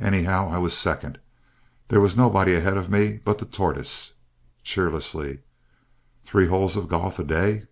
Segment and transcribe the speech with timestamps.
[0.00, 1.18] Anyhow, I was second.
[1.88, 4.14] There was nobody ahead of me but the Tortoise.
[4.64, 5.40] (Cheerlessly)
[6.24, 7.66] Three holes of golf a day!